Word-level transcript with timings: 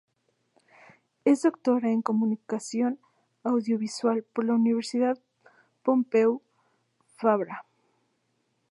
Es 1.25 1.43
Doctora 1.43 1.91
en 1.91 2.01
Comunicación 2.01 2.97
Audiovisual 3.43 4.23
por 4.23 4.45
la 4.45 4.53
Universidad 4.55 5.19
Pompeu 5.83 6.41
Fabra. 7.17 7.67